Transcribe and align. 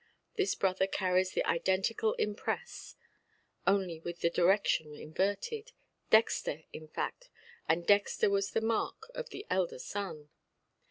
His 0.33 0.55
brother 0.55 0.87
carries 0.87 1.33
the 1.33 1.45
identical 1.45 2.13
impress, 2.15 2.95
only 3.67 3.99
with 3.99 4.21
the 4.21 4.31
direction 4.31 4.95
inverted—dexter 4.95 6.63
in 6.73 6.87
fact, 6.87 7.29
and 7.69 7.85
dexter 7.85 8.31
was 8.31 8.49
the 8.49 8.61
mark 8.61 9.11
of 9.13 9.29
the 9.29 9.45
elder 9.51 9.77
son. 9.77 10.31